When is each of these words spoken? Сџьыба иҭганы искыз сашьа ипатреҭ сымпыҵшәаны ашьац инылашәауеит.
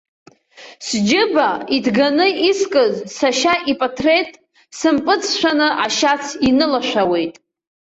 Сџьыба 0.87 1.49
иҭганы 1.75 2.27
искыз 2.49 2.93
сашьа 3.15 3.53
ипатреҭ 3.71 4.29
сымпыҵшәаны 4.77 5.67
ашьац 5.85 6.23
инылашәауеит. 6.47 7.35